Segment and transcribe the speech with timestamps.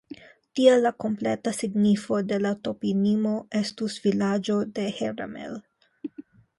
[0.59, 5.59] Tial la kompleta signifo de la toponimo estus "vilaĝo de Herramel".